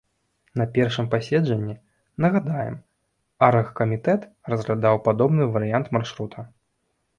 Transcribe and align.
На 0.59 0.65
першым 0.77 1.05
паседжанні, 1.11 1.75
нагадаем, 2.25 2.75
аргкамітэт 3.49 4.21
разглядаў 4.55 4.95
падобны 5.11 5.43
варыянт 5.55 5.95
маршрута. 5.99 6.51